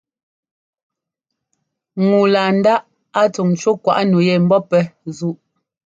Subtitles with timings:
[2.07, 2.85] Ŋu laa ńdáꞌ
[3.19, 4.83] a tsuŋ ńcú kwaꞌ nu yɛ ḿbɔ́ pɛ́
[5.15, 5.39] zúꞌ.